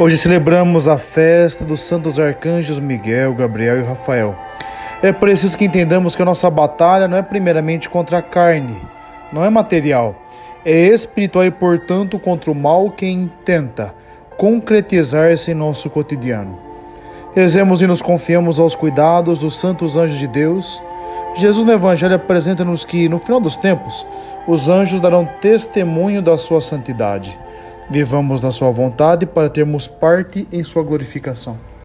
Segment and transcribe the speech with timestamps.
[0.00, 4.34] Hoje celebramos a festa dos santos arcanjos Miguel, Gabriel e Rafael.
[5.02, 8.80] É preciso que entendamos que a nossa batalha não é primeiramente contra a carne,
[9.30, 10.16] não é material,
[10.64, 13.94] é espiritual e, portanto, contra o mal que intenta
[14.38, 16.58] concretizar-se em nosso cotidiano.
[17.34, 20.82] Rezemos e nos confiamos aos cuidados dos santos anjos de Deus.
[21.34, 24.06] Jesus no Evangelho apresenta-nos que, no final dos tempos,
[24.48, 27.38] os anjos darão testemunho da sua santidade.
[27.90, 31.70] Vivamos na Sua vontade para termos parte em Sua glorificação.